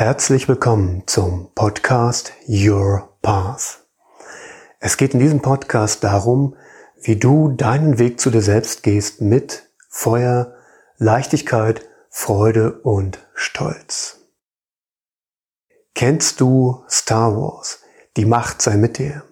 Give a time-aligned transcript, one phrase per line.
[0.00, 3.84] Herzlich willkommen zum Podcast Your Path.
[4.78, 6.56] Es geht in diesem Podcast darum,
[7.02, 10.54] wie du deinen Weg zu dir selbst gehst mit Feuer,
[10.96, 14.20] Leichtigkeit, Freude und Stolz.
[15.94, 17.80] Kennst du Star Wars?
[18.16, 19.24] Die Macht sei mit dir.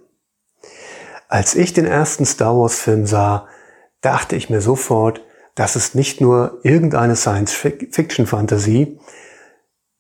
[1.29, 3.49] Als ich den ersten Star Wars Film sah,
[4.03, 5.23] dachte ich mir sofort,
[5.55, 9.01] das ist nicht nur irgendeine Science-Fiction-Fantasie,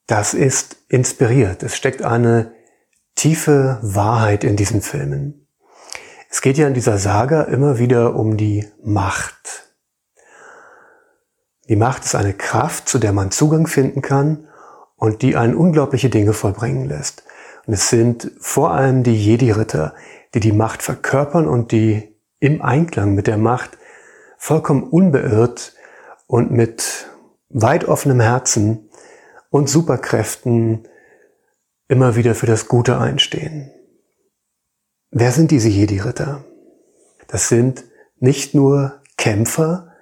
[0.09, 1.62] das ist inspiriert.
[1.62, 2.52] Es steckt eine
[3.14, 5.46] tiefe Wahrheit in diesen Filmen.
[6.30, 9.68] Es geht ja in dieser Saga immer wieder um die Macht.
[11.68, 14.48] Die Macht ist eine Kraft, zu der man Zugang finden kann
[14.96, 17.23] und die einen unglaubliche Dinge vollbringen lässt.
[17.66, 19.95] Und es sind vor allem die Jedi-Ritter,
[20.32, 23.77] die die Macht verkörpern und die im Einklang mit der Macht
[24.38, 25.74] vollkommen unbeirrt
[26.27, 27.09] und mit
[27.51, 28.88] weit offenem Herzen
[29.51, 30.87] und Superkräften
[31.88, 33.73] immer wieder für das Gute einstehen.
[35.10, 36.45] Wer sind diese Jedi-Ritter?
[37.29, 37.85] Das sind
[38.18, 39.93] nicht nur Kämpfer,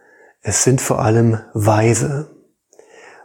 [0.40, 2.30] es sind vor allem Weise.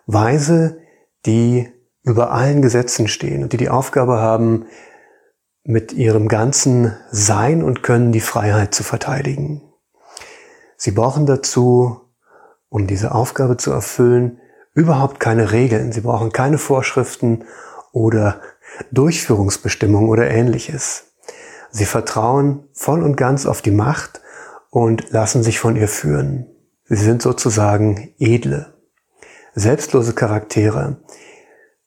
[0.05, 0.79] Weise,
[1.25, 1.71] die
[2.03, 4.65] über allen Gesetzen stehen und die die Aufgabe haben,
[5.63, 9.61] mit ihrem ganzen Sein und Können die Freiheit zu verteidigen.
[10.77, 12.01] Sie brauchen dazu,
[12.69, 14.40] um diese Aufgabe zu erfüllen,
[14.73, 15.91] überhaupt keine Regeln.
[15.91, 17.45] Sie brauchen keine Vorschriften
[17.91, 18.41] oder
[18.91, 21.13] Durchführungsbestimmungen oder ähnliches.
[21.71, 24.21] Sie vertrauen voll und ganz auf die Macht
[24.69, 26.47] und lassen sich von ihr führen.
[26.85, 28.73] Sie sind sozusagen edle,
[29.53, 30.97] selbstlose Charaktere.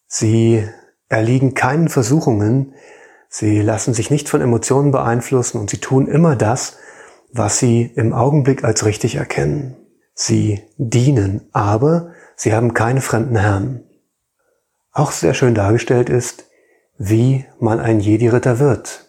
[0.06, 0.66] Sie
[1.08, 2.74] erliegen keinen Versuchungen,
[3.28, 6.76] sie lassen sich nicht von Emotionen beeinflussen und sie tun immer das,
[7.32, 9.76] was sie im Augenblick als richtig erkennen.
[10.14, 13.84] Sie dienen, aber Sie haben keine fremden Herren.
[14.92, 16.46] Auch sehr schön dargestellt ist,
[16.96, 19.04] wie man ein Jedi-Ritter wird.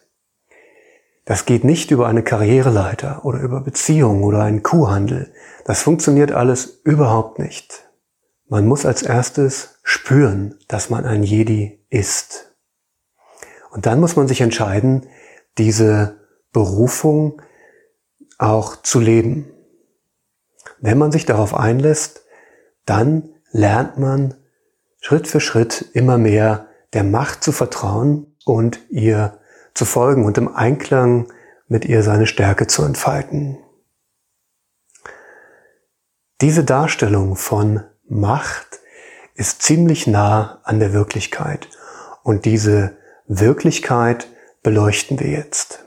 [1.26, 5.34] Das geht nicht über eine Karriereleiter oder über Beziehungen oder einen Kuhhandel.
[5.66, 7.90] Das funktioniert alles überhaupt nicht.
[8.48, 12.56] Man muss als erstes spüren, dass man ein Jedi ist.
[13.72, 15.08] Und dann muss man sich entscheiden,
[15.58, 16.20] diese
[16.54, 17.42] Berufung
[18.38, 19.52] auch zu leben.
[20.80, 22.25] Wenn man sich darauf einlässt,
[22.86, 24.36] dann lernt man
[25.02, 29.40] Schritt für Schritt immer mehr der Macht zu vertrauen und ihr
[29.74, 31.32] zu folgen und im Einklang
[31.68, 33.58] mit ihr seine Stärke zu entfalten.
[36.42, 38.80] Diese Darstellung von Macht
[39.36, 41.70] ist ziemlich nah an der Wirklichkeit
[42.24, 42.98] und diese
[43.28, 44.28] Wirklichkeit
[44.64, 45.86] beleuchten wir jetzt.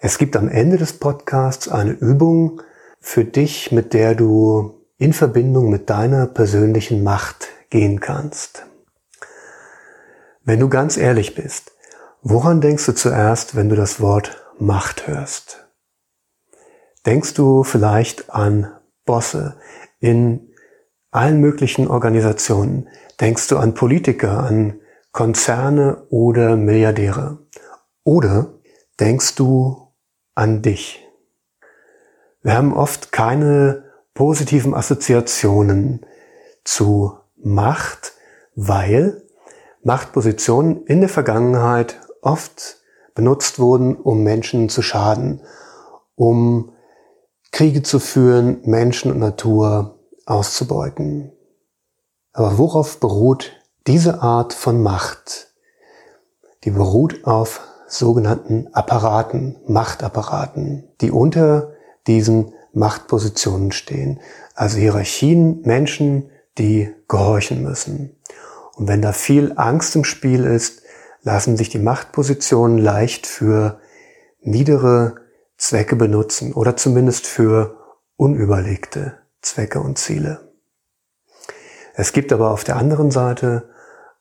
[0.00, 2.62] Es gibt am Ende des Podcasts eine Übung
[3.00, 8.66] für dich, mit der du in Verbindung mit deiner persönlichen Macht gehen kannst.
[10.42, 11.72] Wenn du ganz ehrlich bist,
[12.22, 15.68] woran denkst du zuerst, wenn du das Wort Macht hörst?
[17.06, 18.72] Denkst du vielleicht an
[19.04, 19.60] Bosse
[20.00, 20.50] in
[21.12, 22.88] allen möglichen Organisationen?
[23.20, 24.80] Denkst du an Politiker, an
[25.12, 27.38] Konzerne oder Milliardäre?
[28.02, 28.54] Oder
[28.98, 29.92] denkst du
[30.34, 31.06] an dich?
[32.42, 33.87] Wir haben oft keine
[34.18, 36.04] positiven Assoziationen
[36.64, 38.14] zu Macht,
[38.56, 39.22] weil
[39.84, 42.78] Machtpositionen in der Vergangenheit oft
[43.14, 45.42] benutzt wurden, um Menschen zu schaden,
[46.16, 46.72] um
[47.52, 51.30] Kriege zu führen, Menschen und Natur auszubeuten.
[52.32, 53.52] Aber worauf beruht
[53.86, 55.52] diese Art von Macht?
[56.64, 61.70] Die beruht auf sogenannten Apparaten, Machtapparaten, die unter
[62.08, 64.20] diesen Machtpositionen stehen.
[64.54, 68.16] Also Hierarchien, Menschen, die gehorchen müssen.
[68.74, 70.82] Und wenn da viel Angst im Spiel ist,
[71.22, 73.80] lassen sich die Machtpositionen leicht für
[74.40, 75.16] niedere
[75.56, 77.76] Zwecke benutzen oder zumindest für
[78.16, 80.52] unüberlegte Zwecke und Ziele.
[81.94, 83.70] Es gibt aber auf der anderen Seite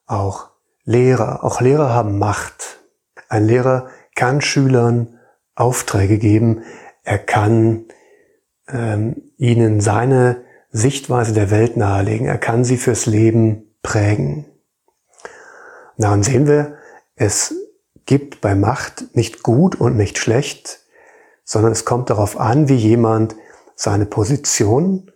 [0.07, 0.49] auch
[0.83, 1.43] Lehrer.
[1.43, 2.79] Auch Lehrer haben Macht.
[3.29, 5.19] Ein Lehrer kann Schülern
[5.53, 6.63] Aufträge geben.
[7.03, 7.85] Er kann
[8.69, 12.27] ähm, ihnen seine Sichtweise der Welt nahelegen.
[12.27, 14.45] Er kann sie fürs Leben prägen.
[15.97, 16.75] Daran sehen wir,
[17.15, 17.55] es
[18.05, 20.79] gibt bei Macht nicht gut und nicht schlecht,
[21.43, 23.35] sondern es kommt darauf an, wie jemand
[23.75, 25.11] seine Position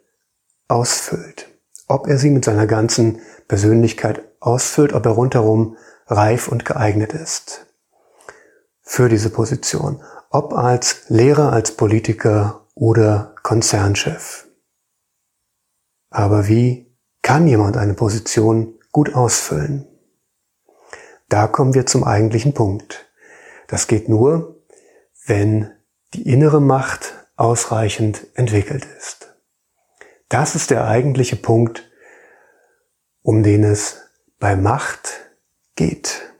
[0.67, 1.47] ausfüllt.
[1.87, 5.77] Ob er sie mit seiner ganzen Persönlichkeit ausfüllt, ob er rundherum
[6.07, 7.65] reif und geeignet ist
[8.81, 10.01] für diese Position.
[10.29, 14.47] Ob als Lehrer, als Politiker oder Konzernchef.
[16.09, 16.91] Aber wie
[17.21, 19.87] kann jemand eine Position gut ausfüllen.
[21.29, 23.05] Da kommen wir zum eigentlichen Punkt.
[23.67, 24.63] Das geht nur,
[25.27, 25.71] wenn
[26.15, 29.35] die innere Macht ausreichend entwickelt ist.
[30.27, 31.87] Das ist der eigentliche Punkt,
[33.21, 34.01] um den es
[34.39, 35.31] bei Macht
[35.75, 36.33] geht.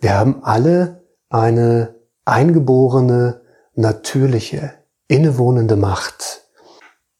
[0.00, 3.42] Wir haben alle eine eingeborene,
[3.78, 4.74] natürliche,
[5.06, 6.42] innewohnende Macht.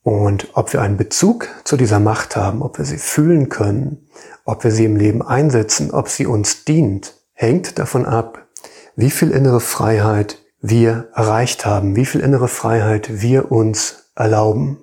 [0.02, 4.08] Und ob wir einen Bezug zu dieser Macht haben, ob wir sie fühlen können,
[4.44, 8.46] ob wir sie im Leben einsetzen, ob sie uns dient, hängt davon ab,
[8.96, 14.78] wie viel innere Freiheit wir erreicht haben, wie viel innere Freiheit wir uns erlauben.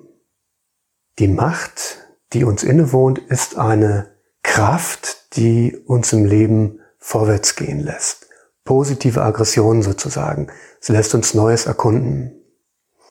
[1.19, 1.97] Die Macht,
[2.31, 4.11] die uns innewohnt, ist eine
[4.43, 8.27] Kraft, die uns im Leben vorwärts gehen lässt.
[8.63, 10.47] Positive Aggression sozusagen.
[10.85, 12.43] Sie lässt uns Neues erkunden.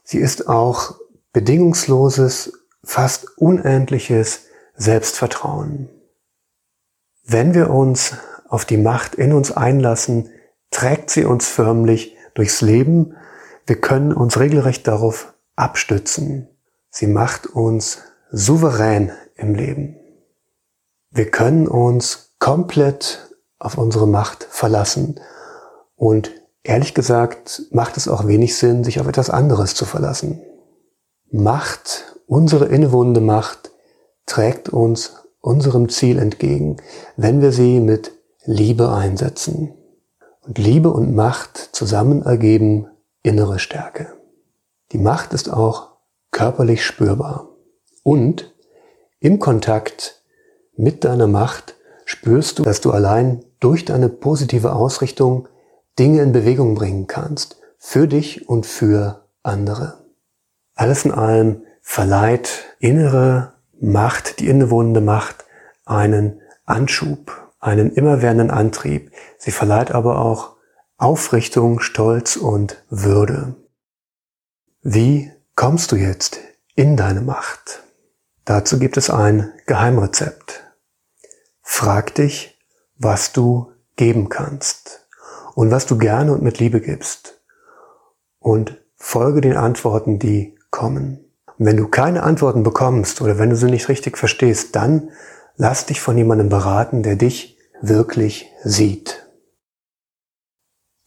[0.05, 0.95] Sie ist auch
[1.33, 2.53] bedingungsloses,
[2.85, 4.43] fast unendliches
[4.77, 5.89] Selbstvertrauen.
[7.25, 8.13] Wenn wir uns
[8.49, 10.31] auf die Macht in uns einlassen,
[10.71, 13.17] trägt sie uns förmlich durchs Leben.
[13.67, 16.47] Wir können uns regelrecht darauf abstützen.
[16.91, 17.99] Sie macht uns
[18.31, 19.97] souverän im Leben.
[21.11, 25.19] Wir können uns komplett auf unsere Macht verlassen.
[25.97, 26.31] Und
[26.65, 30.43] ehrlich gesagt macht es auch wenig Sinn, sich auf etwas anderes zu verlassen.
[31.31, 33.71] Macht, unsere innewohnende Macht,
[34.27, 36.79] trägt uns unserem Ziel entgegen,
[37.17, 38.13] wenn wir sie mit
[38.45, 39.75] Liebe einsetzen.
[40.41, 42.89] Und Liebe und Macht zusammen ergeben
[43.23, 44.15] innere Stärke.
[44.93, 45.93] Die Macht ist auch
[46.31, 47.49] körperlich spürbar.
[48.03, 48.55] Und
[49.21, 50.23] im Kontakt
[50.77, 55.49] mit deiner Macht spürst du, dass du allein durch deine positive Ausrichtung
[55.99, 57.61] Dinge in Bewegung bringen kannst.
[57.79, 60.05] Für dich und für andere.
[60.75, 65.45] Alles in allem verleiht innere Macht, die innewohnende Macht,
[65.85, 69.13] einen Anschub, einen immerwährenden Antrieb.
[69.39, 70.57] Sie verleiht aber auch
[70.97, 73.55] Aufrichtung, Stolz und Würde.
[74.83, 76.41] Wie kommst du jetzt
[76.75, 77.83] in deine Macht?
[78.45, 80.65] Dazu gibt es ein Geheimrezept.
[81.61, 82.59] Frag dich,
[82.97, 85.04] was du geben kannst
[85.55, 87.41] und was du gerne und mit Liebe gibst.
[88.39, 91.25] Und folge den Antworten, die kommen.
[91.59, 95.11] Und wenn du keine Antworten bekommst oder wenn du sie nicht richtig verstehst, dann
[95.57, 99.29] lass dich von jemandem beraten, der dich wirklich sieht.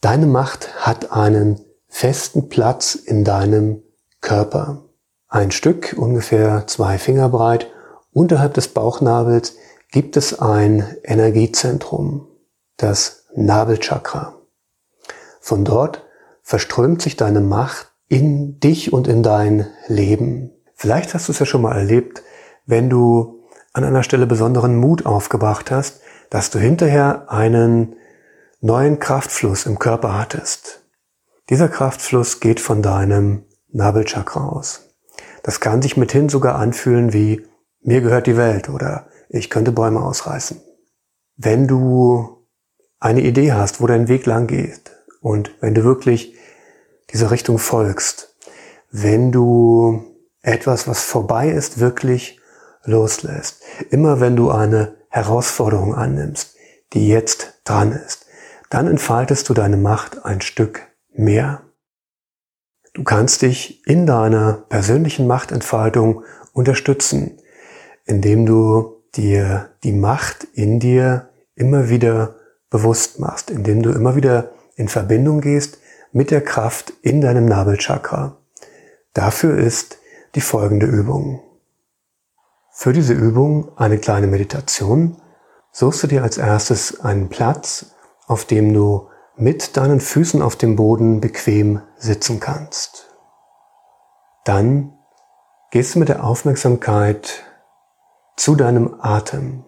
[0.00, 3.82] Deine Macht hat einen festen Platz in deinem
[4.20, 4.84] Körper.
[5.28, 7.70] Ein Stück, ungefähr zwei Finger breit,
[8.12, 9.56] unterhalb des Bauchnabels
[9.90, 12.28] gibt es ein Energiezentrum,
[12.76, 14.37] das Nabelchakra.
[15.48, 16.04] Von dort
[16.42, 20.50] verströmt sich deine Macht in dich und in dein Leben.
[20.74, 22.22] Vielleicht hast du es ja schon mal erlebt,
[22.66, 23.40] wenn du
[23.72, 27.96] an einer Stelle besonderen Mut aufgebracht hast, dass du hinterher einen
[28.60, 30.84] neuen Kraftfluss im Körper hattest.
[31.48, 34.90] Dieser Kraftfluss geht von deinem Nabelchakra aus.
[35.42, 37.46] Das kann sich mithin sogar anfühlen wie
[37.80, 40.60] mir gehört die Welt oder ich könnte Bäume ausreißen.
[41.38, 42.44] Wenn du
[43.00, 46.34] eine Idee hast, wo dein Weg lang geht und wenn du wirklich
[47.12, 48.36] dieser Richtung folgst,
[48.90, 50.04] wenn du
[50.42, 52.40] etwas, was vorbei ist, wirklich
[52.84, 56.54] loslässt, immer wenn du eine Herausforderung annimmst,
[56.92, 58.26] die jetzt dran ist,
[58.70, 60.82] dann entfaltest du deine Macht ein Stück
[61.12, 61.62] mehr.
[62.94, 67.38] Du kannst dich in deiner persönlichen Machtentfaltung unterstützen,
[68.04, 72.36] indem du dir die Macht in dir immer wieder
[72.70, 75.78] bewusst machst, indem du immer wieder in Verbindung gehst
[76.12, 78.38] mit der Kraft in deinem Nabelchakra.
[79.12, 79.98] Dafür ist
[80.36, 81.42] die folgende Übung.
[82.72, 85.20] Für diese Übung eine kleine Meditation.
[85.72, 87.96] Suchst du dir als erstes einen Platz,
[88.28, 93.12] auf dem du mit deinen Füßen auf dem Boden bequem sitzen kannst.
[94.44, 94.96] Dann
[95.72, 97.44] gehst du mit der Aufmerksamkeit
[98.36, 99.64] zu deinem Atem.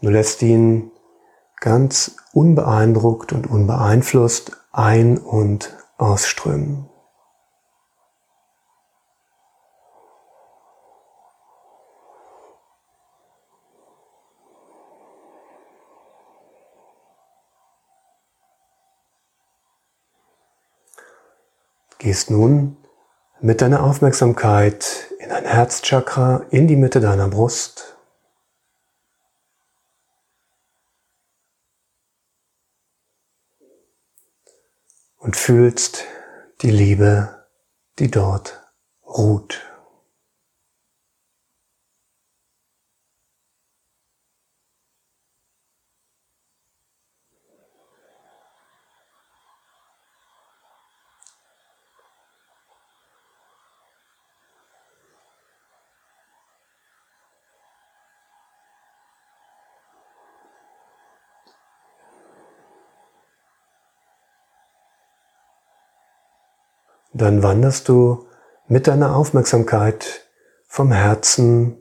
[0.00, 0.92] Du lässt ihn
[1.60, 6.88] ganz unbeeindruckt und unbeeinflusst ein- und ausströmen.
[21.98, 22.76] Gehst nun
[23.40, 27.97] mit deiner Aufmerksamkeit in dein Herzchakra, in die Mitte deiner Brust.
[35.28, 36.06] Und fühlst
[36.62, 37.44] die Liebe,
[37.98, 38.62] die dort
[39.06, 39.67] ruht.
[67.12, 68.26] Dann wanderst du
[68.68, 70.26] mit deiner Aufmerksamkeit
[70.66, 71.78] vom Herzen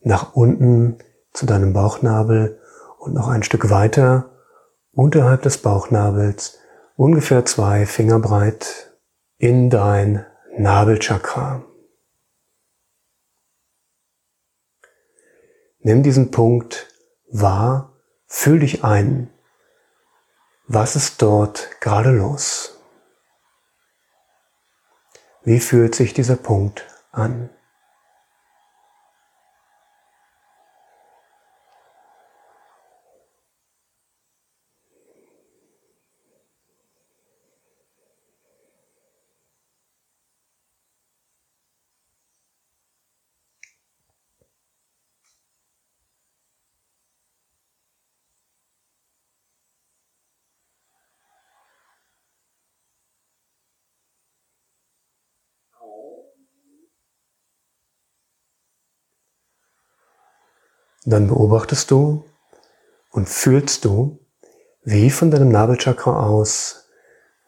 [0.00, 0.98] nach unten
[1.32, 2.60] zu deinem Bauchnabel
[2.98, 4.30] und noch ein Stück weiter
[4.92, 6.58] unterhalb des Bauchnabels,
[6.96, 8.92] ungefähr zwei Finger breit,
[9.38, 10.24] in dein
[10.56, 11.64] Nabelchakra.
[15.80, 16.88] Nimm diesen Punkt
[17.28, 17.92] wahr,
[18.26, 19.30] fühl dich ein.
[20.68, 22.71] Was ist dort gerade los?
[25.44, 27.50] Wie fühlt sich dieser Punkt an?
[61.04, 62.24] Dann beobachtest du
[63.10, 64.20] und fühlst du,
[64.84, 66.88] wie von deinem Nabelchakra aus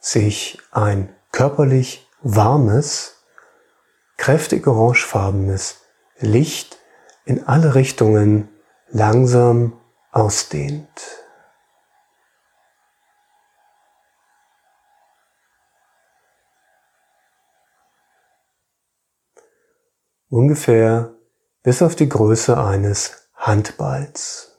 [0.01, 3.25] sich ein körperlich warmes,
[4.17, 5.83] kräftig orangefarbenes
[6.19, 6.79] Licht
[7.25, 8.49] in alle Richtungen
[8.89, 9.81] langsam
[10.11, 10.89] ausdehnt.
[20.29, 21.15] Ungefähr
[21.63, 24.59] bis auf die Größe eines Handballs.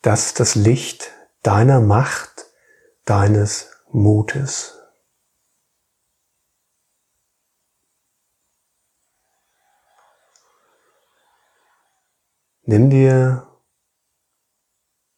[0.00, 2.46] Das ist das Licht deiner Macht,
[3.04, 4.78] deines Mutes.
[12.62, 13.46] Nimm dir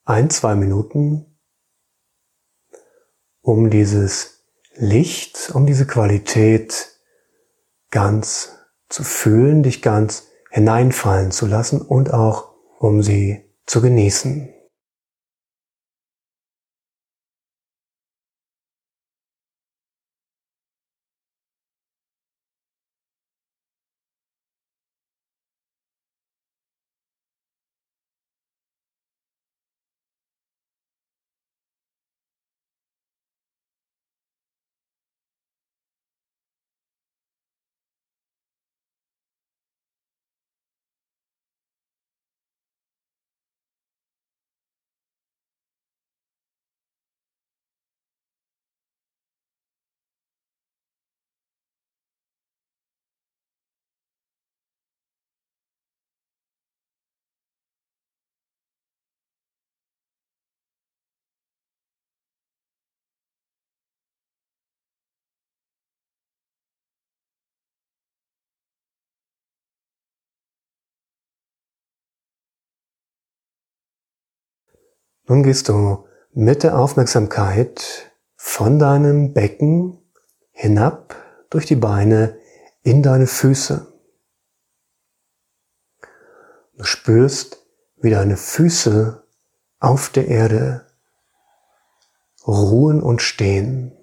[0.04, 1.31] ein, zwei Minuten
[3.42, 4.44] um dieses
[4.74, 6.88] Licht, um diese Qualität
[7.90, 8.56] ganz
[8.88, 14.52] zu fühlen, dich ganz hineinfallen zu lassen und auch um sie zu genießen.
[75.26, 79.98] Nun gehst du mit der Aufmerksamkeit von deinem Becken
[80.50, 81.14] hinab
[81.50, 82.38] durch die Beine
[82.82, 83.92] in deine Füße.
[86.76, 87.64] Du spürst,
[87.96, 89.22] wie deine Füße
[89.78, 90.86] auf der Erde
[92.46, 93.96] ruhen und stehen.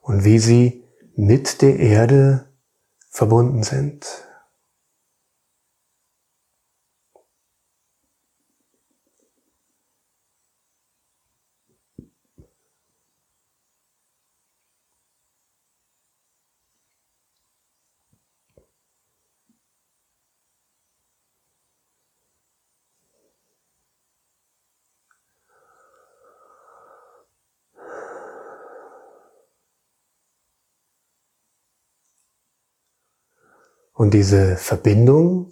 [0.00, 0.84] Und wie sie
[1.16, 2.48] mit der Erde
[3.10, 4.25] verbunden sind.
[33.96, 35.48] Und diese Verbindung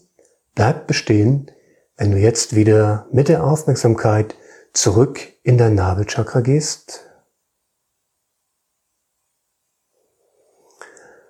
[0.55, 1.51] bleibt bestehen,
[1.97, 4.37] wenn du jetzt wieder mit der Aufmerksamkeit
[4.75, 7.09] zurück in dein Nabelchakra gehst.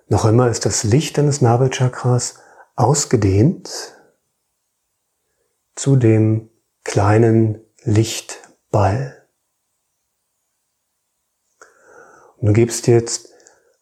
[0.07, 2.39] Noch immer ist das Licht deines Nabelchakras
[2.75, 3.97] ausgedehnt
[5.75, 6.49] zu dem
[6.83, 9.25] kleinen Lichtball.
[12.37, 13.29] Und du gibst jetzt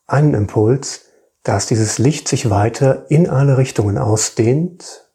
[0.05, 1.05] einen Impuls,
[1.43, 5.09] dass dieses Licht sich weiter in alle Richtungen ausdehnt,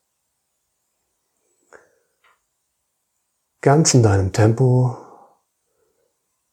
[3.60, 4.96] ganz in deinem Tempo,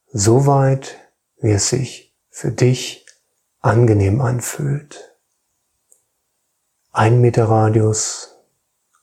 [0.07, 0.97] so weit,
[1.37, 3.05] wie es sich für dich
[3.59, 5.11] angenehm anfühlt.
[6.91, 8.35] ein Meter Radius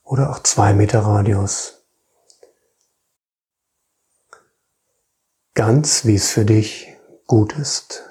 [0.03, 1.85] oder auch zwei Meter Radius.
[5.55, 8.09] Ganz wie es für dich gut ist.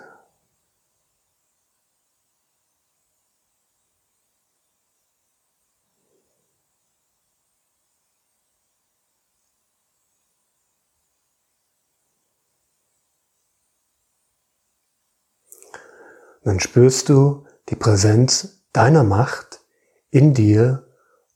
[16.44, 19.62] Dann spürst du die Präsenz deiner Macht
[20.10, 20.88] in dir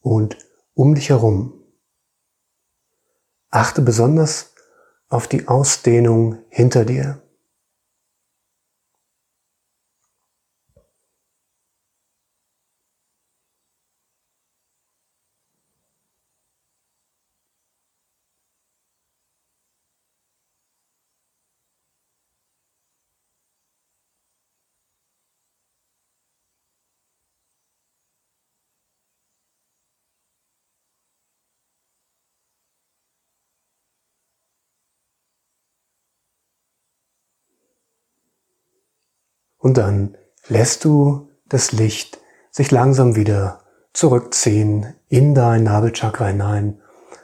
[0.01, 0.37] und
[0.73, 1.63] um dich herum.
[3.49, 4.53] Achte besonders
[5.07, 7.21] auf die Ausdehnung hinter dir.
[39.65, 40.15] Und dann
[40.47, 42.19] lässt du das Licht
[42.51, 46.83] sich langsam wieder zurückziehen in dein Nabelchakra hinein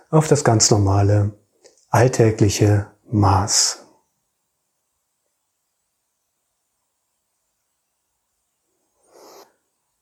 [0.10, 1.38] auf das ganz normale,
[1.92, 3.86] alltägliche Maß.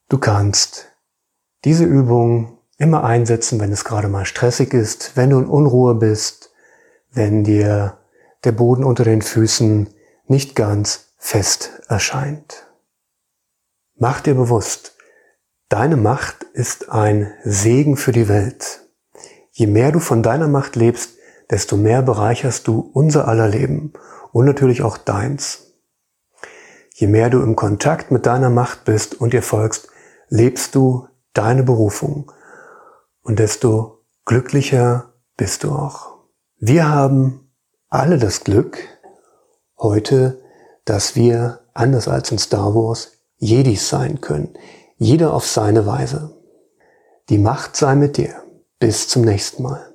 [0.07, 0.93] Du kannst
[1.65, 6.53] diese Übung immer einsetzen, wenn es gerade mal stressig ist, wenn du in Unruhe bist,
[7.11, 7.97] wenn dir
[8.45, 9.93] der Boden unter den Füßen
[10.27, 12.65] nicht ganz fest erscheint.
[13.95, 14.95] Mach dir bewusst,
[15.67, 18.87] deine Macht ist ein Segen für die Welt.
[19.51, 21.17] Je mehr du von deiner Macht lebst,
[21.51, 23.93] desto mehr bereicherst du unser aller Leben
[24.31, 25.73] und natürlich auch deins.
[26.93, 29.89] Je mehr du im Kontakt mit deiner Macht bist und ihr folgst,
[30.29, 32.31] lebst du deine Berufung
[33.21, 36.17] und desto glücklicher bist du auch.
[36.57, 37.51] Wir haben
[37.89, 38.77] alle das Glück,
[39.77, 40.41] heute
[40.85, 44.53] dass wir, anders als in Star Wars, Jedis sein können.
[44.97, 46.35] Jeder auf seine Weise.
[47.29, 48.43] Die Macht sei mit dir.
[48.79, 49.88] Bis zum nächsten Mal.